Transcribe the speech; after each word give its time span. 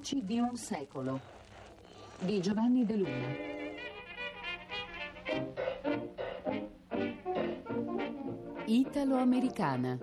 Voci 0.00 0.24
di 0.24 0.38
un 0.38 0.56
secolo 0.56 1.20
di 2.20 2.40
Giovanni 2.40 2.86
De 2.86 2.96
Luna. 2.96 3.28
Italo-americana. 8.64 9.98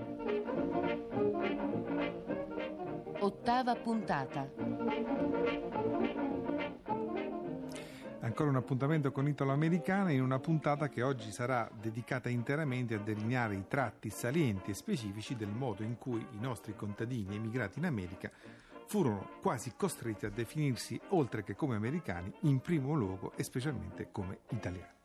Ottava 3.21 3.73
puntata. 3.73 4.47
Ancora 8.19 8.49
un 8.51 8.55
appuntamento 8.55 9.11
con 9.11 9.27
Italo 9.27 9.51
Americana 9.51 10.11
in 10.11 10.21
una 10.21 10.37
puntata 10.37 10.89
che 10.89 11.01
oggi 11.01 11.31
sarà 11.31 11.67
dedicata 11.73 12.29
interamente 12.29 12.93
a 12.93 12.99
delineare 12.99 13.55
i 13.55 13.63
tratti 13.67 14.11
salienti 14.11 14.69
e 14.69 14.75
specifici 14.75 15.35
del 15.35 15.49
modo 15.49 15.81
in 15.81 15.97
cui 15.97 16.23
i 16.33 16.39
nostri 16.39 16.75
contadini 16.75 17.35
emigrati 17.35 17.79
in 17.79 17.85
America 17.85 18.29
furono 18.87 19.31
quasi 19.41 19.73
costretti 19.75 20.25
a 20.25 20.29
definirsi, 20.29 20.99
oltre 21.09 21.43
che 21.43 21.55
come 21.55 21.75
americani, 21.75 22.33
in 22.41 22.59
primo 22.59 22.93
luogo 22.93 23.33
e 23.35 23.43
specialmente 23.43 24.09
come 24.11 24.39
italiani. 24.49 24.95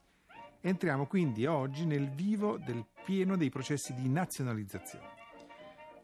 Entriamo 0.61 1.07
quindi 1.07 1.45
oggi 1.47 1.85
nel 1.85 2.09
vivo 2.09 2.57
del 2.57 2.87
pieno 3.05 3.37
dei 3.37 3.51
processi 3.51 3.93
di 3.95 4.09
nazionalizzazione. 4.09 5.11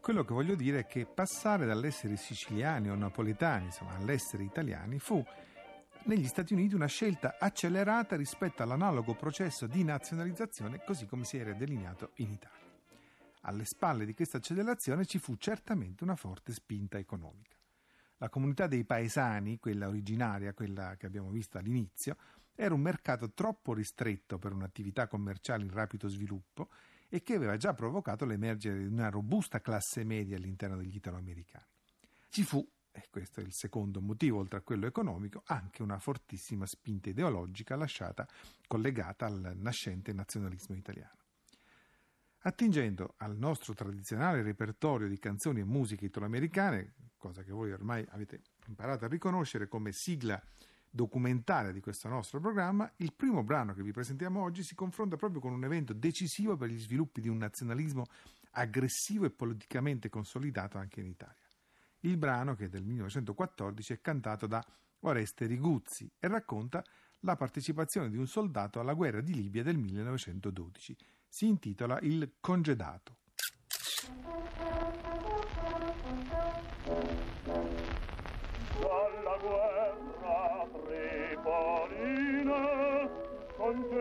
Quello 0.01 0.25
che 0.25 0.33
voglio 0.33 0.55
dire 0.55 0.79
è 0.79 0.85
che 0.85 1.05
passare 1.05 1.65
dall'essere 1.65 2.17
siciliani 2.17 2.89
o 2.89 2.95
napoletani, 2.95 3.65
insomma, 3.65 3.95
all'essere 3.95 4.43
italiani, 4.43 4.99
fu 4.99 5.23
negli 6.03 6.27
Stati 6.27 6.53
Uniti 6.53 6.75
una 6.75 6.87
scelta 6.87 7.37
accelerata 7.39 8.17
rispetto 8.17 8.63
all'analogo 8.63 9.13
processo 9.15 9.67
di 9.67 9.83
nazionalizzazione 9.83 10.83
così 10.83 11.05
come 11.05 11.23
si 11.23 11.37
era 11.37 11.53
delineato 11.53 12.11
in 12.15 12.31
Italia. 12.31 12.67
Alle 13.43 13.63
spalle 13.63 14.05
di 14.05 14.13
questa 14.13 14.37
accelerazione 14.37 15.05
ci 15.05 15.19
fu 15.19 15.35
certamente 15.37 16.03
una 16.03 16.15
forte 16.15 16.51
spinta 16.51 16.97
economica. 16.97 17.58
La 18.21 18.29
comunità 18.29 18.67
dei 18.67 18.83
paesani, 18.83 19.59
quella 19.59 19.87
originaria, 19.87 20.53
quella 20.53 20.95
che 20.97 21.05
abbiamo 21.05 21.29
visto 21.29 21.57
all'inizio, 21.57 22.17
era 22.53 22.73
un 22.73 22.81
mercato 22.81 23.31
troppo 23.31 23.73
ristretto 23.73 24.37
per 24.37 24.51
un'attività 24.51 25.07
commerciale 25.07 25.63
in 25.63 25.71
rapido 25.71 26.09
sviluppo 26.09 26.69
e 27.07 27.23
che 27.23 27.35
aveva 27.35 27.55
già 27.55 27.73
provocato 27.73 28.25
l'emergere 28.25 28.79
di 28.79 28.85
una 28.85 29.09
robusta 29.09 29.61
classe 29.61 30.03
media 30.03 30.35
all'interno 30.35 30.75
degli 30.75 30.95
italoamericani. 30.95 31.65
Ci 32.27 32.43
fu, 32.43 32.67
e 32.91 33.07
questo 33.09 33.39
è 33.39 33.43
il 33.43 33.53
secondo 33.53 34.01
motivo 34.01 34.39
oltre 34.39 34.59
a 34.59 34.61
quello 34.61 34.85
economico, 34.85 35.41
anche 35.45 35.81
una 35.81 35.97
fortissima 35.97 36.65
spinta 36.65 37.09
ideologica 37.09 37.77
lasciata 37.77 38.27
collegata 38.67 39.27
al 39.27 39.53
nascente 39.55 40.11
nazionalismo 40.11 40.75
italiano. 40.75 41.15
Attingendo 42.39 43.13
al 43.17 43.37
nostro 43.37 43.73
tradizionale 43.73 44.41
repertorio 44.41 45.07
di 45.07 45.17
canzoni 45.17 45.61
e 45.61 45.65
musiche 45.65 46.05
italoamericane, 46.05 46.93
cosa 47.19 47.43
che 47.43 47.51
voi 47.51 47.71
ormai 47.71 48.03
avete 48.09 48.41
imparato 48.65 49.05
a 49.05 49.07
riconoscere 49.07 49.67
come 49.67 49.91
sigla 49.91 50.41
documentaria 50.89 51.71
di 51.71 51.81
questo 51.81 52.07
nostro 52.07 52.39
programma, 52.39 52.91
il 52.97 53.13
primo 53.13 53.43
brano 53.43 53.73
che 53.73 53.83
vi 53.83 53.91
presentiamo 53.91 54.41
oggi 54.41 54.63
si 54.63 54.73
confronta 54.73 55.17
proprio 55.17 55.39
con 55.39 55.53
un 55.53 55.63
evento 55.63 55.93
decisivo 55.93 56.57
per 56.57 56.69
gli 56.69 56.79
sviluppi 56.79 57.21
di 57.21 57.29
un 57.29 57.37
nazionalismo 57.37 58.05
aggressivo 58.51 59.25
e 59.25 59.29
politicamente 59.29 60.09
consolidato 60.09 60.79
anche 60.79 61.01
in 61.01 61.05
Italia. 61.05 61.35
Il 61.99 62.17
brano, 62.17 62.55
che 62.55 62.65
è 62.65 62.69
del 62.69 62.83
1914, 62.83 63.93
è 63.93 64.01
cantato 64.01 64.47
da 64.47 64.65
Oreste 65.01 65.45
Riguzzi 65.45 66.09
e 66.17 66.27
racconta 66.27 66.83
la 67.19 67.35
partecipazione 67.35 68.09
di 68.09 68.17
un 68.17 68.27
soldato 68.27 68.79
alla 68.79 68.93
guerra 68.93 69.21
di 69.21 69.33
Libia 69.33 69.63
del 69.63 69.77
1912. 69.77 70.95
Si 71.27 71.45
intitola 71.45 71.99
Il 71.99 72.35
congedato. 72.39 73.17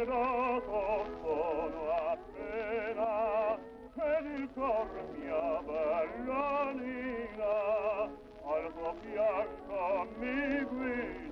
lo 0.05 0.63
sono 1.23 1.91
appena 2.13 3.59
ed 3.95 4.27
il 4.39 4.49
cor 4.55 4.89
mia 5.17 5.63
bella 5.63 6.71
nina 6.73 8.03
al 8.45 8.73
tuo 8.75 8.95
fianco 9.03 10.07
mi 10.19 10.63
guida. 10.65 11.28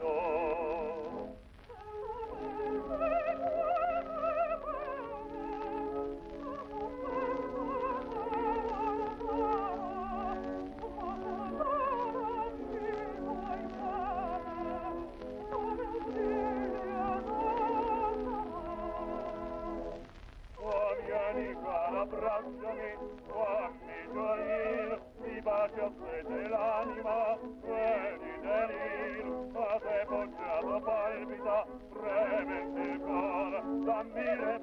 abbracciami, 22.46 22.90
fammi 23.26 23.98
gioir, 24.12 25.00
mi 25.20 25.40
bacio 25.42 25.92
fede 25.98 26.48
l'anima, 26.48 27.38
vedi 27.62 28.32
delir, 28.40 29.26
a 29.54 29.78
te 29.80 30.04
poggiato 30.06 30.80
palpita, 30.84 31.66
preme 31.92 32.58
il 32.84 33.00
cuore, 33.00 33.62
dammi 33.84 34.36
le 34.36 34.55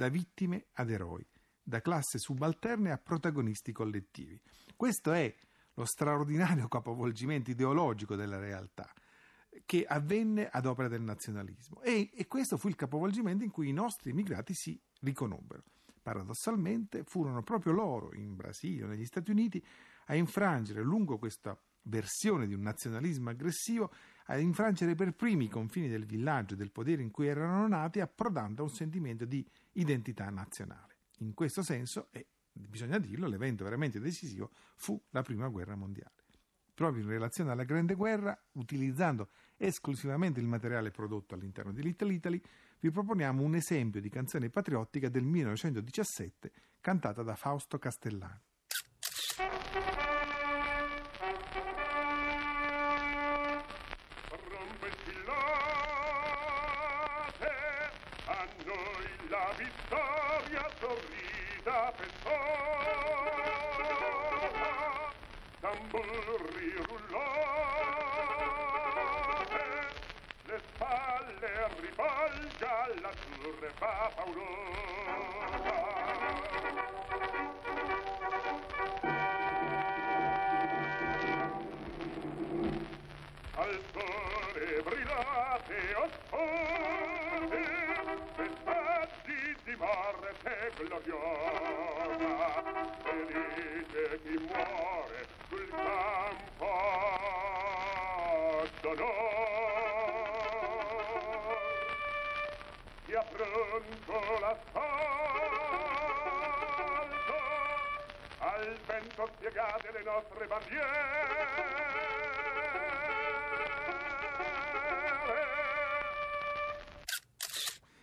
Da 0.00 0.08
vittime 0.08 0.68
ad 0.76 0.88
eroi, 0.88 1.22
da 1.62 1.82
classe 1.82 2.16
subalterne 2.16 2.90
a 2.90 2.96
protagonisti 2.96 3.70
collettivi. 3.70 4.40
Questo 4.74 5.12
è 5.12 5.30
lo 5.74 5.84
straordinario 5.84 6.68
capovolgimento 6.68 7.50
ideologico 7.50 8.16
della 8.16 8.38
realtà 8.38 8.90
che 9.66 9.84
avvenne 9.84 10.48
ad 10.48 10.64
opera 10.64 10.88
del 10.88 11.02
nazionalismo 11.02 11.82
e, 11.82 12.08
e 12.14 12.26
questo 12.28 12.56
fu 12.56 12.68
il 12.68 12.76
capovolgimento 12.76 13.44
in 13.44 13.50
cui 13.50 13.68
i 13.68 13.74
nostri 13.74 14.12
immigrati 14.12 14.54
si 14.54 14.80
riconobbero. 15.00 15.64
Paradossalmente 16.00 17.04
furono 17.04 17.42
proprio 17.42 17.74
loro, 17.74 18.14
in 18.14 18.36
Brasile 18.36 18.84
o 18.84 18.88
negli 18.88 19.04
Stati 19.04 19.30
Uniti, 19.30 19.62
a 20.06 20.14
infrangere 20.14 20.80
lungo 20.82 21.18
questa 21.18 21.62
versione 21.82 22.46
di 22.46 22.54
un 22.54 22.62
nazionalismo 22.62 23.28
aggressivo, 23.28 23.92
a 24.30 24.38
infrangere 24.38 24.94
per 24.94 25.12
primi 25.12 25.46
i 25.46 25.48
confini 25.48 25.88
del 25.88 26.06
villaggio 26.06 26.54
e 26.54 26.56
del 26.56 26.70
potere 26.70 27.02
in 27.02 27.10
cui 27.10 27.26
erano 27.26 27.66
nati, 27.66 27.98
approdando 27.98 28.62
a 28.62 28.64
un 28.64 28.70
sentimento 28.70 29.24
di 29.24 29.44
identità 29.72 30.30
nazionale. 30.30 30.98
In 31.18 31.34
questo 31.34 31.62
senso, 31.62 32.08
e 32.12 32.26
bisogna 32.52 32.98
dirlo, 32.98 33.26
l'evento 33.26 33.64
veramente 33.64 33.98
decisivo 33.98 34.52
fu 34.76 35.00
la 35.10 35.22
Prima 35.22 35.48
Guerra 35.48 35.74
Mondiale. 35.74 36.14
Proprio 36.72 37.02
in 37.02 37.08
relazione 37.10 37.50
alla 37.50 37.64
Grande 37.64 37.94
Guerra, 37.94 38.40
utilizzando 38.52 39.30
esclusivamente 39.56 40.38
il 40.38 40.46
materiale 40.46 40.92
prodotto 40.92 41.34
all'interno 41.34 41.72
di 41.72 41.82
Little 41.82 42.12
Italy, 42.12 42.40
vi 42.78 42.90
proponiamo 42.90 43.42
un 43.42 43.56
esempio 43.56 44.00
di 44.00 44.08
canzone 44.08 44.48
patriottica 44.48 45.08
del 45.08 45.24
1917 45.24 46.52
cantata 46.80 47.22
da 47.24 47.34
Fausto 47.34 47.78
Castellani. 47.78 48.49
azzurri 65.92 66.72
le 70.46 70.58
spalle 70.66 71.52
ribalga 71.80 72.76
l'azzurra 73.02 73.70
paurosa 73.78 75.78
al 83.54 83.80
sole 83.92 84.82
brillate 84.82 85.80
oscure 86.04 87.62
vestaggi 88.36 89.40
di 89.64 89.74
morte 89.76 90.72
gloriosa 90.76 92.34
felice 93.02 94.04
chi 94.22 94.36
muore 94.38 94.99
affronto 103.70 104.40
l'assalto, 104.40 104.88
al 108.38 108.78
vento 108.86 109.30
spiegate 109.36 109.92
le 109.92 110.02
nostre 110.02 110.46
bandiere. 110.46 111.98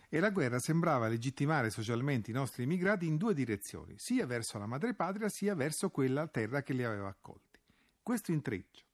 E 0.09 0.19
la 0.21 0.29
guerra 0.29 0.59
sembrava 0.59 1.09
legittimare 1.09 1.69
socialmente 1.69 2.31
i 2.31 2.33
nostri 2.33 2.63
immigrati 2.63 3.05
in 3.05 3.17
due 3.17 3.33
direzioni, 3.33 3.95
sia 3.97 4.25
verso 4.25 4.57
la 4.57 4.65
madrepatria 4.65 5.27
sia 5.27 5.53
verso 5.53 5.89
quella 5.89 6.27
terra 6.27 6.63
che 6.63 6.71
li 6.71 6.85
aveva 6.85 7.09
accolti. 7.09 7.59
Questo 8.01 8.31
intreccio 8.31 8.86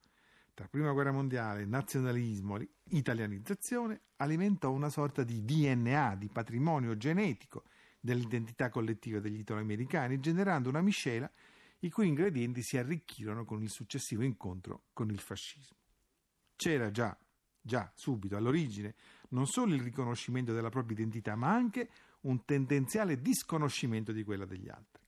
tra 0.54 0.68
prima 0.68 0.92
guerra 0.92 1.12
mondiale, 1.12 1.66
nazionalismo, 1.66 2.60
italianizzazione, 2.90 4.02
alimentò 4.18 4.72
una 4.72 4.90
sorta 4.90 5.24
di 5.24 5.44
DNA, 5.44 6.16
di 6.16 6.30
patrimonio 6.30 6.96
genetico 6.96 7.64
dell'identità 8.00 8.70
collettiva 8.70 9.20
degli 9.20 9.40
italoamericani, 9.40 10.20
generando 10.20 10.70
una 10.70 10.82
miscela 10.82 11.30
i 11.80 11.90
cui 11.90 12.08
ingredienti 12.08 12.62
si 12.62 12.78
arricchirono 12.78 13.46
con 13.46 13.62
il 13.64 13.70
successivo 13.70 14.24
incontro 14.24 14.84
con 14.94 15.10
il 15.10 15.20
fascismo. 15.20 15.78
C'era 16.56 16.92
già, 16.92 17.18
già 17.60 17.92
subito 17.96 18.38
all'origine, 18.38 18.96
non 19.30 19.48
solo 19.48 19.74
il 19.74 19.82
riconoscimento 19.82 20.54
della 20.54 20.70
propria 20.70 20.98
identità, 20.98 21.36
ma 21.36 21.52
anche 21.52 21.90
un 22.22 22.46
tendenziale 22.46 23.20
disconoscimento 23.20 24.12
di 24.12 24.24
quella 24.24 24.46
degli 24.46 24.70
altri. 24.70 25.02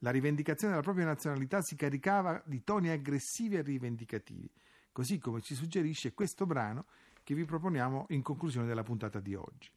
La 0.00 0.10
rivendicazione 0.10 0.72
della 0.72 0.84
propria 0.84 1.06
nazionalità 1.06 1.60
si 1.62 1.74
caricava 1.74 2.42
di 2.46 2.62
toni 2.62 2.90
aggressivi 2.90 3.56
e 3.56 3.62
rivendicativi, 3.62 4.50
così 4.92 5.18
come 5.18 5.40
ci 5.40 5.54
suggerisce 5.54 6.14
questo 6.14 6.46
brano 6.46 6.86
che 7.22 7.34
vi 7.34 7.44
proponiamo 7.44 8.06
in 8.10 8.22
conclusione 8.22 8.66
della 8.66 8.82
puntata 8.82 9.20
di 9.20 9.34
oggi. 9.34 9.70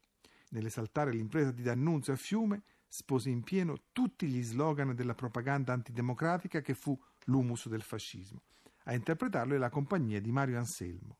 Nell'esaltare 0.50 1.12
l'impresa 1.12 1.52
di 1.52 1.62
D'Annunzio 1.62 2.14
a 2.14 2.16
Fiume, 2.16 2.64
spose 2.88 3.30
in 3.30 3.42
pieno 3.42 3.76
tutti 3.92 4.28
gli 4.28 4.44
slogan 4.44 4.94
della 4.94 5.16
propaganda 5.16 5.74
antidemocratica 5.74 6.62
che 6.62 6.76
fu 6.76 7.00
l'humus 7.26 7.68
del 7.68 7.82
fascismo. 7.82 8.42
A 8.84 8.94
interpretarlo 8.94 9.56
è 9.56 9.58
la 9.58 9.70
compagnia 9.70 10.22
di 10.22 10.32
Mario 10.32 10.58
Anselmo. 10.58 11.18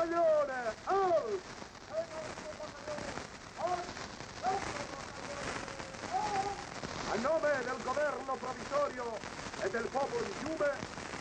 Battaglione! 0.00 0.74
Al! 0.84 1.40
A 7.10 7.16
nome 7.16 7.50
del 7.64 7.82
governo 7.82 8.36
provvisorio 8.36 9.18
e 9.62 9.70
del 9.70 9.88
popolo 9.88 10.22
di 10.24 10.32
Fiume, 10.38 10.70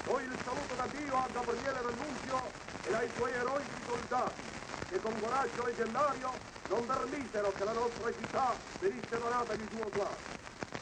do 0.05 0.19
il 0.19 0.37
saluto 0.45 0.75
da 0.75 0.85
Dio 0.93 1.15
a 1.15 1.27
Gabriele 1.33 1.81
D'Annunzio 1.81 2.51
e 2.85 2.93
ai 2.93 3.09
suoi 3.17 3.33
eroici 3.33 3.83
soldati, 3.85 4.43
che 4.87 4.99
con 5.01 5.19
coraggio 5.19 5.65
leggendario 5.65 6.31
non 6.67 6.85
permisero 6.85 7.51
che 7.51 7.63
la 7.65 7.73
nostra 7.73 8.13
città 8.13 8.55
venisse 8.79 9.17
donata 9.17 9.53
di 9.55 9.67
suo 9.73 9.89
classe. 9.89 10.37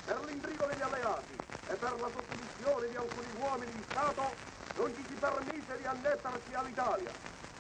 Per 0.06 0.24
l'intrigo 0.26 0.66
degli 0.66 0.82
alleati 0.82 1.40
e 1.68 1.76
per 1.76 2.00
la 2.00 2.10
sottomissione 2.14 2.90
di 2.90 2.96
alcuni 2.96 3.32
uomini 3.40 3.72
di 3.72 3.84
Stato 3.90 4.36
non 4.76 4.94
ci 4.94 5.06
si 5.08 5.16
permise 5.16 5.78
di 5.78 5.86
annettersi 5.86 6.54
all'Italia, 6.54 7.12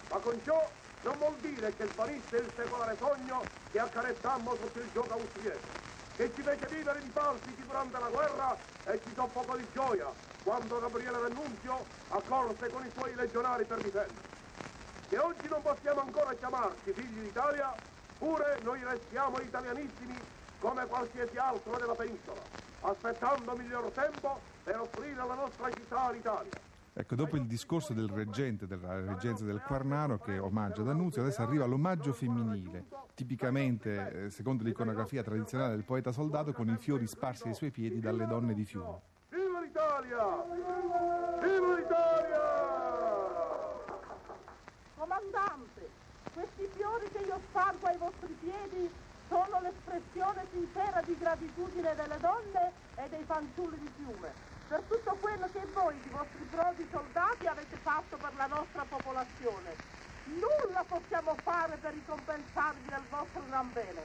ma 0.09 0.17
con 0.17 0.39
ciò 0.43 0.69
non 1.01 1.17
vuol 1.17 1.35
dire 1.39 1.73
che 1.75 1.87
svanisse 1.87 2.37
il 2.37 2.51
secolare 2.55 2.95
sogno 2.97 3.43
che 3.71 3.79
accarezzammo 3.79 4.55
sotto 4.55 4.79
il 4.79 4.89
gioco 4.93 5.13
austriaco 5.13 5.85
che 6.17 6.31
ci 6.33 6.41
fece 6.41 6.67
vivere 6.69 6.99
di 6.99 7.09
palpiti 7.09 7.63
durante 7.63 7.99
la 7.99 8.09
guerra 8.09 8.57
e 8.85 8.99
ci 9.05 9.13
soffocò 9.13 9.55
di 9.55 9.67
gioia 9.71 10.11
quando 10.41 10.79
Gabriele 10.79 11.19
D'Annunzio 11.19 11.85
accorse 12.07 12.69
con 12.69 12.83
i 12.83 12.91
suoi 12.95 13.13
legionari 13.13 13.65
per 13.65 13.77
difendere. 13.77 14.35
Che 15.09 15.17
oggi 15.19 15.47
non 15.47 15.61
possiamo 15.61 16.01
ancora 16.01 16.33
chiamarci 16.33 16.91
figli 16.93 17.19
d'Italia, 17.19 17.71
pure 18.17 18.57
noi 18.63 18.83
restiamo 18.83 19.37
italianissimi 19.39 20.17
come 20.59 20.87
qualsiasi 20.87 21.37
altro 21.37 21.77
della 21.77 21.93
penisola, 21.93 22.41
aspettando 22.81 23.55
miglior 23.55 23.91
tempo 23.91 24.39
per 24.63 24.79
offrire 24.79 25.15
la 25.15 25.35
nostra 25.35 25.69
città 25.71 26.01
all'Italia. 26.01 26.76
Ecco, 26.99 27.13
dopo 27.13 27.35
il 27.35 27.45
discorso 27.45 27.93
del 27.93 28.09
reggente 28.09 28.65
della 28.65 28.99
reggenza 28.99 29.45
del 29.45 29.61
Quarnaro 29.61 30.17
che 30.17 30.39
omaggia 30.39 30.81
D'Annunzio, 30.81 31.21
adesso 31.21 31.43
arriva 31.43 31.67
l'omaggio 31.67 32.11
femminile, 32.11 32.85
tipicamente, 33.13 34.25
eh, 34.25 34.29
secondo 34.31 34.63
l'iconografia 34.63 35.21
tradizionale 35.21 35.75
del 35.75 35.83
poeta 35.83 36.11
soldato, 36.11 36.53
con 36.53 36.67
i 36.69 36.77
fiori 36.77 37.05
sparsi 37.05 37.49
ai 37.49 37.53
suoi 37.53 37.69
piedi 37.69 37.99
dalle 37.99 38.25
donne 38.25 38.55
di 38.55 38.65
Fiume. 38.65 38.99
Viva 39.29 39.61
l'Italia! 39.61 40.43
Viva 41.39 41.75
l'Italia! 41.75 42.41
Comandante, 44.95 45.89
questi 46.33 46.67
fiori 46.73 47.05
che 47.11 47.19
io 47.19 47.39
spargo 47.49 47.85
ai 47.85 47.97
vostri 47.99 48.35
piedi 48.39 48.89
sono 49.29 49.61
l'espressione 49.61 50.47
sincera 50.51 50.99
di 51.05 51.15
gratitudine 51.15 51.93
delle 51.93 52.17
donne 52.19 52.71
e 52.95 53.07
dei 53.07 53.23
fanciulli 53.23 53.77
di 53.77 53.89
Fiume 53.97 54.56
per 54.67 54.81
tutto 54.87 55.17
quello 55.21 55.47
che 55.51 55.65
voi, 55.73 55.95
i 55.95 56.09
vostri 56.09 56.43
prodi 56.49 56.87
soldati, 56.91 57.47
avete 57.47 57.77
fatto 57.77 58.17
per 58.17 58.33
la 58.35 58.47
nostra 58.47 58.83
popolazione. 58.87 59.75
Nulla 60.25 60.83
possiamo 60.85 61.35
fare 61.41 61.77
per 61.77 61.93
ricompensarvi 61.93 62.89
del 62.89 63.03
vostro 63.09 63.43
gran 63.47 63.71
bene, 63.71 64.01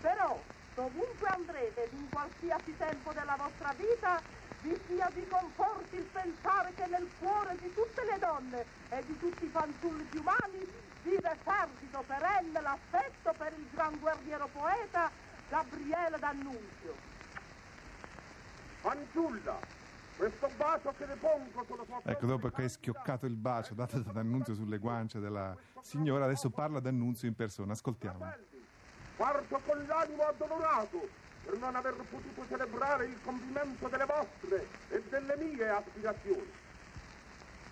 però 0.00 0.40
dovunque 0.74 1.28
andrete 1.28 1.84
ed 1.84 1.92
in 1.92 2.08
qualsiasi 2.08 2.74
tempo 2.78 3.12
della 3.12 3.36
vostra 3.36 3.74
vita 3.76 4.20
vi 4.62 4.78
sia 4.86 5.08
vi 5.12 5.26
conforti 5.28 5.96
il 5.96 6.04
pensare 6.04 6.72
che 6.74 6.86
nel 6.86 7.06
cuore 7.18 7.56
di 7.60 7.72
tutte 7.74 8.04
le 8.04 8.18
donne 8.18 8.64
e 8.88 9.04
di 9.04 9.18
tutti 9.18 9.44
i 9.44 9.48
fanciulli 9.48 10.08
umani 10.16 10.66
vive 11.02 11.36
fervido 11.42 12.02
perenne 12.06 12.60
l'affetto 12.60 13.34
per 13.36 13.52
il 13.56 13.68
gran 13.70 13.98
guerriero 14.00 14.48
poeta 14.50 15.10
Gabriele 15.48 16.18
D'Annunzio. 16.18 16.94
Fanciulla, 18.80 19.58
questo 20.16 20.48
bacio 20.56 20.94
che 20.96 21.06
le 21.06 21.16
pongo 21.16 21.64
sulla 21.66 21.84
sua 21.84 22.00
Ecco, 22.04 22.26
dopo 22.26 22.48
che 22.48 22.62
hai 22.62 22.68
schioccato 22.68 23.26
il 23.26 23.36
bacio 23.36 23.74
dato 23.74 23.98
da 24.00 24.12
D'Annunzio 24.12 24.54
sulle 24.54 24.78
guance 24.78 25.20
della 25.20 25.54
signora, 25.82 26.24
adesso 26.24 26.50
parla 26.50 26.80
D'Annunzio 26.80 27.28
in 27.28 27.34
persona. 27.34 27.72
Ascoltiamo. 27.72 28.32
Parto 29.16 29.60
con 29.64 29.84
l'animo 29.86 30.22
addolorato 30.22 31.08
per 31.44 31.58
non 31.58 31.76
aver 31.76 31.94
potuto 32.10 32.46
celebrare 32.48 33.06
il 33.06 33.20
compimento 33.22 33.88
delle 33.88 34.04
vostre 34.04 34.66
e 34.88 35.02
delle 35.08 35.36
mie 35.36 35.68
aspirazioni. 35.68 36.50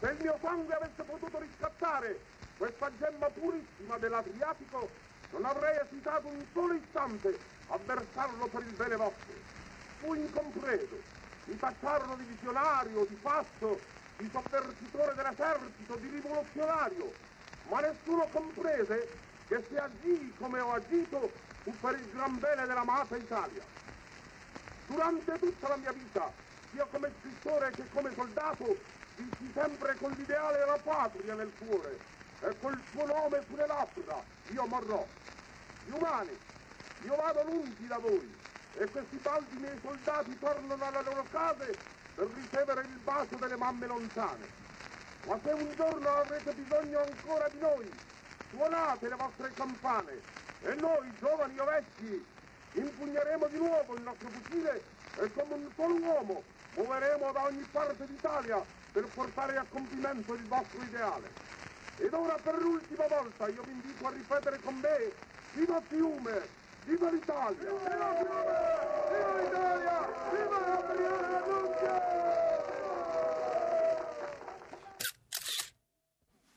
Se 0.01 0.11
il 0.11 0.17
mio 0.21 0.39
sangue 0.41 0.75
avesse 0.75 1.03
potuto 1.03 1.39
riscattare 1.39 2.21
questa 2.59 2.91
gemma 2.99 3.29
purissima 3.29 3.97
dell'Adriatico, 3.99 4.89
non 5.33 5.45
avrei 5.45 5.79
esitato 5.83 6.29
un 6.29 6.45
solo 6.53 6.75
istante 6.75 7.39
a 7.69 7.79
versarlo 7.85 8.47
per 8.47 8.63
il 8.63 8.75
bene 8.75 8.97
vostro. 8.97 9.33
Fu 9.99 10.15
incompreso 10.15 11.13
mi 11.45 11.59
tacciarono 11.59 12.17
di 12.17 12.25
visionario, 12.25 13.05
di 13.07 13.15
pazzo, 13.17 13.81
di 14.17 14.29
sovvertitore 14.31 15.15
dell'esercito, 15.15 15.97
di 15.97 16.09
rivoluzionario, 16.09 17.13
ma 17.69 17.81
nessuno 17.81 18.27
comprese 18.31 19.09
che 19.47 19.65
se 19.69 19.79
agì 19.79 20.35
come 20.39 20.61
ho 20.61 20.73
agito 20.73 21.31
fu 21.63 21.73
per 21.81 21.99
il 21.99 22.11
gran 22.13 22.39
bene 22.39 22.67
dell'amata 22.67 23.17
Italia. 23.17 23.63
Durante 24.87 25.39
tutta 25.39 25.69
la 25.69 25.77
mia 25.77 25.93
vita, 25.93 26.31
sia 26.71 26.87
come 26.91 27.11
scrittore 27.21 27.71
che 27.71 27.85
come 27.93 28.13
soldato, 28.15 28.77
vissi 29.17 29.51
sempre 29.53 29.95
con 29.97 30.11
l'ideale 30.13 30.59
della 30.59 30.79
patria 30.83 31.35
nel 31.35 31.53
cuore 31.59 31.99
e 32.41 32.59
col 32.61 32.79
suo 32.91 33.07
nome 33.07 33.43
sulle 33.47 33.67
labbra 33.67 34.23
io 34.51 34.67
morrò. 34.67 35.07
Gli 35.87 35.93
umani, 35.93 36.37
io 37.03 37.17
vado 37.17 37.45
lungi 37.45 37.87
da 37.87 37.99
voi, 37.99 38.35
e 38.76 38.87
questi 38.90 39.16
baldi 39.16 39.57
miei 39.59 39.78
soldati 39.81 40.38
tornano 40.38 40.85
alle 40.85 41.02
loro 41.02 41.25
case 41.31 41.75
per 42.14 42.28
ricevere 42.35 42.81
il 42.83 42.99
bacio 43.02 43.37
delle 43.37 43.57
mamme 43.57 43.87
lontane. 43.87 44.47
Ma 45.26 45.38
se 45.43 45.52
un 45.52 45.73
giorno 45.76 46.09
avrete 46.09 46.52
bisogno 46.52 47.00
ancora 47.00 47.49
di 47.49 47.59
noi, 47.59 47.90
suonate 48.50 49.09
le 49.09 49.16
vostre 49.16 49.52
campane 49.54 50.21
e 50.62 50.75
noi, 50.75 51.12
giovani 51.19 51.59
o 51.59 51.64
vecchi, 51.64 52.26
impugneremo 52.73 53.47
di 53.47 53.59
nuovo 53.59 53.95
il 53.95 54.02
nostro 54.02 54.28
fucile 54.28 54.83
e 55.16 55.33
come 55.33 55.54
un 55.54 55.71
solo 55.76 55.95
uomo 55.95 56.43
muoveremo 56.75 57.33
da 57.33 57.45
ogni 57.45 57.66
parte 57.71 58.07
d'Italia 58.07 58.62
per 58.93 59.07
portare 59.14 59.57
a 59.57 59.64
compimento 59.69 60.35
il 60.35 60.45
vostro 60.47 60.83
ideale. 60.83 61.31
Ed 61.99 62.12
ora 62.12 62.37
per 62.43 62.61
l'ultima 62.61 63.07
volta 63.07 63.49
io 63.49 63.62
vi 63.62 63.71
invito 63.71 64.07
a 64.07 64.11
ripetere 64.11 64.59
con 64.61 64.75
me 64.81 65.12
Viva 65.52 65.81
Fiume! 65.87 66.63
Viva 66.85 67.11
l'Italia! 67.11 67.59
Viva 67.59 68.14
Fiume! 68.14 68.83
Viva 69.11 69.43
l'Italia! 69.43 70.07
Viva 70.31 70.59
Gabriele 70.64 71.29
D'Annunzio! 71.29 71.93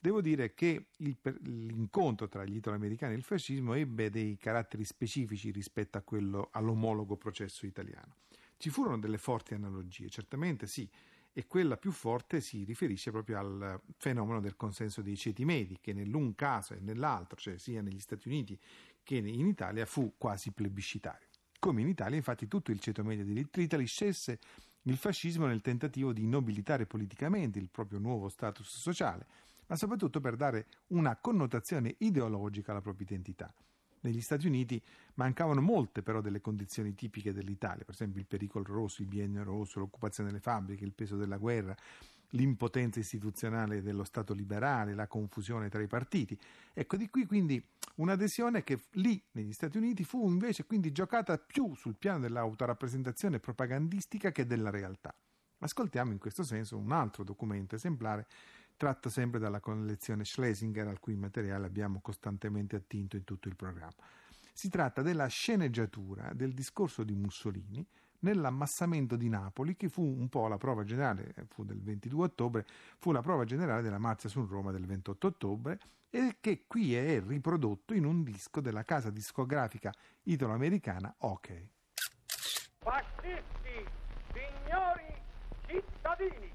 Devo 0.00 0.20
dire 0.20 0.52
che 0.52 0.88
il, 0.96 1.16
l'incontro 1.44 2.28
tra 2.28 2.44
gli 2.44 2.56
italoamericani 2.56 3.14
e 3.14 3.16
il 3.16 3.22
fascismo 3.22 3.72
ebbe 3.72 4.10
dei 4.10 4.36
caratteri 4.36 4.84
specifici 4.84 5.50
rispetto 5.50 5.96
a 5.96 6.02
quello, 6.02 6.50
all'omologo 6.52 7.16
processo 7.16 7.64
italiano. 7.64 8.16
Ci 8.58 8.68
furono 8.70 8.98
delle 8.98 9.18
forti 9.18 9.54
analogie, 9.54 10.10
certamente 10.10 10.66
sì, 10.66 10.88
e 11.32 11.46
quella 11.46 11.76
più 11.76 11.92
forte 11.92 12.40
si 12.40 12.64
riferisce 12.64 13.10
proprio 13.10 13.38
al 13.38 13.80
fenomeno 13.96 14.40
del 14.40 14.56
consenso 14.56 15.02
dei 15.02 15.16
ceti 15.16 15.44
medi, 15.44 15.78
che 15.80 15.92
nell'un 15.92 16.34
caso 16.34 16.74
e 16.74 16.80
nell'altro, 16.80 17.36
cioè 17.38 17.58
sia 17.58 17.82
negli 17.82 18.00
Stati 18.00 18.28
Uniti 18.28 18.58
che 19.02 19.16
in 19.16 19.46
Italia, 19.46 19.86
fu 19.86 20.14
quasi 20.18 20.50
plebiscitario. 20.52 21.26
Come 21.58 21.80
in 21.80 21.88
Italia, 21.88 22.16
infatti, 22.16 22.46
tutto 22.46 22.70
il 22.70 22.78
ceto 22.78 23.02
medio 23.02 23.24
di 23.24 23.48
Italy 23.54 23.86
scelse 23.86 24.38
il 24.82 24.96
fascismo 24.96 25.46
nel 25.46 25.60
tentativo 25.60 26.12
di 26.12 26.26
nobilitare 26.26 26.86
politicamente 26.86 27.58
il 27.58 27.68
proprio 27.70 27.98
nuovo 27.98 28.28
status 28.28 28.78
sociale, 28.78 29.26
ma 29.66 29.76
soprattutto 29.76 30.20
per 30.20 30.36
dare 30.36 30.66
una 30.88 31.16
connotazione 31.16 31.94
ideologica 31.98 32.70
alla 32.70 32.80
propria 32.80 33.06
identità. 33.06 33.52
Negli 34.00 34.20
Stati 34.20 34.46
Uniti 34.46 34.80
mancavano 35.14 35.60
molte 35.60 36.02
però 36.02 36.20
delle 36.20 36.40
condizioni 36.40 36.94
tipiche 36.94 37.32
dell'Italia, 37.32 37.84
per 37.84 37.94
esempio 37.94 38.20
il 38.20 38.26
pericolo 38.26 38.64
rosso, 38.66 39.02
il 39.02 39.08
biennio 39.08 39.42
rosso, 39.42 39.78
l'occupazione 39.80 40.30
delle 40.30 40.40
fabbriche, 40.40 40.84
il 40.84 40.92
peso 40.92 41.16
della 41.16 41.36
guerra, 41.36 41.76
l'impotenza 42.30 43.00
istituzionale 43.00 43.82
dello 43.82 44.04
Stato 44.04 44.34
liberale, 44.34 44.94
la 44.94 45.06
confusione 45.06 45.68
tra 45.68 45.82
i 45.82 45.86
partiti. 45.86 46.38
Ecco 46.72 46.96
di 46.96 47.08
qui 47.08 47.26
quindi 47.26 47.62
un'adesione 47.96 48.62
che 48.64 48.80
lì 48.92 49.20
negli 49.32 49.52
Stati 49.52 49.76
Uniti 49.78 50.04
fu 50.04 50.28
invece 50.28 50.64
quindi 50.64 50.92
giocata 50.92 51.38
più 51.38 51.74
sul 51.74 51.96
piano 51.96 52.20
dell'autorappresentazione 52.20 53.38
propagandistica 53.38 54.30
che 54.30 54.46
della 54.46 54.70
realtà. 54.70 55.14
Ascoltiamo 55.60 56.12
in 56.12 56.18
questo 56.18 56.44
senso 56.44 56.76
un 56.76 56.92
altro 56.92 57.24
documento 57.24 57.74
esemplare 57.74 58.26
tratto 58.78 59.10
sempre 59.10 59.38
dalla 59.38 59.60
collezione 59.60 60.24
Schlesinger 60.24 60.86
al 60.86 61.00
cui 61.00 61.16
materiale 61.16 61.66
abbiamo 61.66 62.00
costantemente 62.00 62.76
attinto 62.76 63.16
in 63.16 63.24
tutto 63.24 63.48
il 63.48 63.56
programma. 63.56 63.92
Si 64.54 64.70
tratta 64.70 65.02
della 65.02 65.26
sceneggiatura 65.26 66.32
del 66.32 66.54
discorso 66.54 67.04
di 67.04 67.14
Mussolini 67.14 67.86
nell'ammassamento 68.20 69.16
di 69.16 69.28
Napoli, 69.28 69.76
che 69.76 69.88
fu 69.88 70.02
un 70.02 70.28
po' 70.28 70.48
la 70.48 70.56
prova 70.56 70.84
generale, 70.84 71.34
eh, 71.34 71.44
fu 71.46 71.64
del 71.64 71.82
22 71.82 72.24
ottobre, 72.24 72.66
fu 72.96 73.12
la 73.12 73.20
prova 73.20 73.44
generale 73.44 73.82
della 73.82 73.98
marcia 73.98 74.28
su 74.28 74.46
Roma 74.46 74.72
del 74.72 74.86
28 74.86 75.26
ottobre 75.26 75.78
e 76.08 76.36
che 76.40 76.64
qui 76.66 76.94
è 76.94 77.20
riprodotto 77.20 77.94
in 77.94 78.04
un 78.04 78.22
disco 78.22 78.60
della 78.60 78.82
casa 78.82 79.10
discografica 79.10 79.92
italo-americana 80.22 81.14
OK. 81.18 81.66
Fascisti, 82.78 83.84
signori 84.32 85.14
cittadini, 85.66 86.50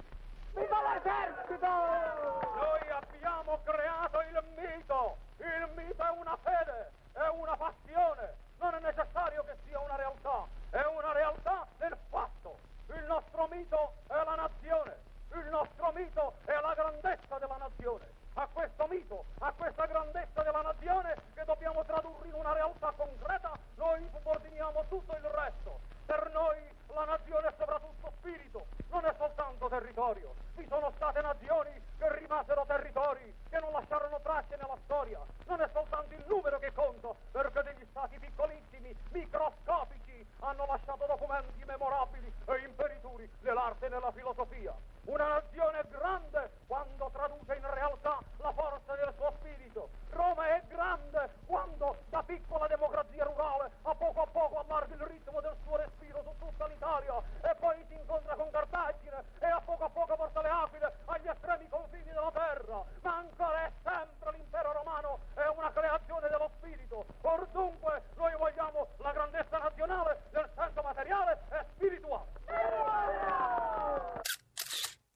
Viva 0.54 0.82
l'esercito! 0.94 1.68
Noi 1.68 2.90
abbiamo 2.90 3.60
creato 3.64 4.22
il 4.22 4.44
mito! 4.56 5.18
Il 5.38 5.70
mito 5.76 6.04
è 6.04 6.10
una 6.10 6.38
fede, 6.44 6.92
è 7.14 7.28
una 7.28 7.56
passione, 7.58 8.36
non 8.60 8.76
è 8.76 8.80
necessario 8.80 9.44
che 9.44 9.58
sia 9.66 9.80
una 9.80 9.96
realtà, 9.96 10.46
è 10.70 10.84
una 10.86 11.12
realtà 11.12 11.68
del 11.78 11.98
fatto. 12.10 12.58
Il 12.88 13.04
nostro 13.06 13.48
mito 13.50 13.94
è 14.08 14.24
la 14.24 14.36
nazione, 14.36 14.98
il 15.34 15.46
nostro 15.50 15.92
mito 15.94 16.34
è 16.46 16.60
la 16.62 16.74
grandezza 16.76 17.38
della 17.40 17.58
nazione. 17.58 18.06
A 18.36 18.48
questo 18.52 18.88
mito, 18.88 19.26
a 19.40 19.52
questa 19.52 19.86
grandezza 19.86 20.42
della 20.44 20.62
nazione 20.62 21.16
che 21.34 21.44
dobbiamo 21.46 21.84
tradurre 21.84 22.28
in 22.28 22.34
una 22.34 22.54
realtà 22.54 22.92
concreta, 22.96 23.52
noi 23.76 24.08
subordiniamo 24.12 24.86
tutto 24.88 25.16
il 25.16 25.24
resto. 25.24 25.80
Per 26.06 26.30
noi 26.32 26.58
la 26.94 27.06
nazione 27.06 27.48
è 27.48 27.54
soprattutto 27.58 28.12
spirito, 28.18 28.66
non 28.90 29.06
è 29.06 29.14
soltanto 29.18 29.68
territorio. 29.68 30.34
Vi 30.56 30.66
sono 30.68 30.92
state 30.96 31.22
nazioni 31.22 31.72
che 31.98 32.20
rimasero 32.20 32.64
territori, 32.68 33.34
che 33.50 33.60
non 33.60 33.72
lasciarono 33.72 34.20
tracce 34.22 34.58
nella 34.58 34.78
storia. 34.84 35.20
Non 35.48 35.62
è 35.62 35.70
soltanto 35.72 36.14
il 36.14 36.24
numero 36.28 36.60
che 36.60 36.72
conta, 36.74 37.10
perché 37.32 37.64
degli 37.64 37.86
stati 37.90 38.18
piccolissimi, 38.20 38.96
microscopici, 39.12 40.28
hanno 40.40 40.66
lasciato 40.66 41.06
documenti 41.06 41.64
memorabili 41.66 42.32
e 42.46 42.58
imperituri 42.66 43.30
nell'arte 43.42 43.86
e 43.86 43.90
nella 43.90 44.12
filosofia. 44.12 44.74
Una 45.06 45.28
nazione 45.28 45.82
grande 45.90 46.52
quando 46.68 47.10
traduce 47.12 47.56
in 47.56 47.74
realtà 47.74 48.20
la 48.38 48.52
forza 48.52 48.96
del 48.96 49.14
suo 49.18 49.34
spirito. 49.40 49.90
Roma 50.12 50.56
è 50.56 50.64
grande 50.68 51.30
quando 51.46 51.98
da 52.10 52.24
piccola 52.24 52.68
democrazia 52.68 53.24
rurale 53.24 53.72
a 53.82 53.96
poco 53.96 54.22
a 54.22 54.28
poco 54.28 54.60
allarga 54.60 54.94
il 54.94 55.02
ritmo 55.02 55.42
del 55.42 55.56
suo 55.64 55.76
respiro 55.76 56.22
su 56.24 56.46
tutta 56.46 56.68
l'Italia 56.68 57.22
e 57.42 57.56
poi 57.60 57.84
si 57.88 57.96
incontra 57.96 58.36
con 58.36 58.50
Cartagine 58.52 59.24
e 59.40 59.46
a 59.48 59.60
poco 59.60 59.84
a 59.86 59.90
poco 59.90 60.16
porta 60.16 60.42
le 60.42 60.50
aquile 60.50 60.94
agli 61.06 61.28
estremi 61.28 61.68
confini 61.68 62.04
della 62.04 62.32
terra. 62.32 62.84
Ma 63.02 63.16
ancora 63.18 63.66
è 63.66 63.72
sempre 63.84 64.32
l'impero 64.32 64.72
romano, 64.72 65.20
è 65.34 65.48
una 65.48 65.72
creazione 65.72 66.30
dello 66.30 66.50
spirito. 66.58 67.06
Or 67.22 67.48
dunque 67.52 68.04
noi 68.16 68.34
vogliamo 68.38 68.88
la 68.98 69.12
grandezza 69.12 69.58
nazionale 69.58 70.22
nel 70.32 70.50
senso 70.56 70.82
materiale 70.82 71.40
e 71.52 71.66
spirituale. 71.76 72.32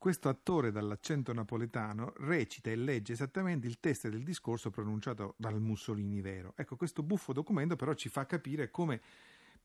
Questo 0.07 0.29
attore 0.29 0.71
dall'accento 0.71 1.33
napoletano 1.33 2.13
recita 2.19 2.69
e 2.69 2.77
legge 2.77 3.11
esattamente 3.11 3.67
il 3.67 3.81
testo 3.81 4.07
del 4.07 4.23
discorso 4.23 4.69
pronunciato 4.69 5.33
dal 5.35 5.59
Mussolini 5.59 6.21
vero. 6.21 6.53
Ecco, 6.55 6.77
questo 6.77 7.03
buffo 7.03 7.33
documento 7.33 7.75
però 7.75 7.93
ci 7.93 8.07
fa 8.07 8.25
capire 8.25 8.71
come 8.71 9.01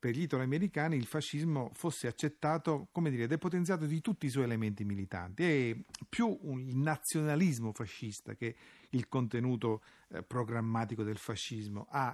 per 0.02 0.16
gli 0.16 0.22
italoamericani 0.22 0.96
il 0.96 1.06
fascismo 1.06 1.70
fosse 1.74 2.08
accettato, 2.08 2.88
come 2.90 3.08
dire, 3.08 3.28
depotenziato 3.28 3.86
di 3.86 4.00
tutti 4.00 4.26
i 4.26 4.30
suoi 4.30 4.42
elementi 4.42 4.84
militanti. 4.84 5.44
È 5.44 5.76
più 6.08 6.36
il 6.42 6.76
nazionalismo 6.76 7.70
fascista 7.72 8.34
che 8.34 8.56
il 8.90 9.06
contenuto 9.08 9.80
eh, 10.08 10.24
programmatico 10.24 11.04
del 11.04 11.18
fascismo 11.18 11.86
a 11.88 12.12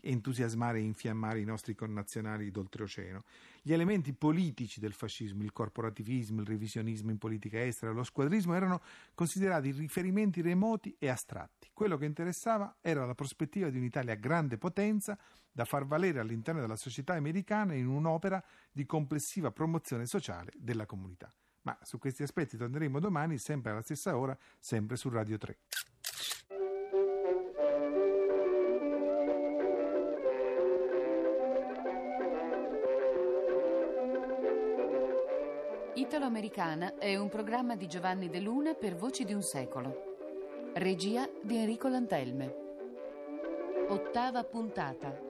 entusiasmare 0.00 0.80
e 0.80 0.82
infiammare 0.82 1.38
i 1.38 1.44
nostri 1.44 1.76
connazionali 1.76 2.50
d'oltreoceano. 2.50 3.22
Gli 3.62 3.72
elementi 3.72 4.12
politici 4.12 4.80
del 4.80 4.92
fascismo, 4.92 5.44
il 5.44 5.52
corporativismo, 5.52 6.40
il 6.40 6.48
revisionismo 6.48 7.12
in 7.12 7.18
politica 7.18 7.64
estera, 7.64 7.92
lo 7.92 8.02
squadrismo 8.02 8.52
erano 8.52 8.82
considerati 9.14 9.70
riferimenti 9.70 10.42
remoti 10.42 10.96
e 10.98 11.08
astratti. 11.08 11.70
Quello 11.72 11.96
che 11.98 12.04
interessava 12.04 12.78
era 12.80 13.06
la 13.06 13.14
prospettiva 13.14 13.70
di 13.70 13.78
un'Italia 13.78 14.16
grande 14.16 14.58
potenza 14.58 15.16
da 15.56 15.64
far 15.64 15.86
valere 15.86 16.20
all'interno 16.20 16.60
della 16.60 16.76
società 16.76 17.14
americana 17.14 17.72
in 17.72 17.86
un'opera 17.86 18.44
di 18.70 18.84
complessiva 18.84 19.50
promozione 19.50 20.04
sociale 20.04 20.52
della 20.54 20.84
comunità. 20.84 21.32
Ma 21.62 21.78
su 21.80 21.98
questi 21.98 22.22
aspetti 22.22 22.58
torneremo 22.58 23.00
domani, 23.00 23.38
sempre 23.38 23.70
alla 23.70 23.80
stessa 23.80 24.18
ora, 24.18 24.36
sempre 24.58 24.96
su 24.96 25.08
Radio 25.08 25.38
3. 25.38 25.58
Italo-Americana 35.94 36.98
è 36.98 37.16
un 37.16 37.30
programma 37.30 37.76
di 37.76 37.86
Giovanni 37.86 38.28
De 38.28 38.40
Luna 38.40 38.74
per 38.74 38.94
Voci 38.94 39.24
di 39.24 39.32
un 39.32 39.42
secolo. 39.42 40.16
Regia 40.74 41.26
di 41.42 41.56
Enrico 41.56 41.88
Lantelme. 41.88 42.64
Ottava 43.88 44.44
puntata. 44.44 45.25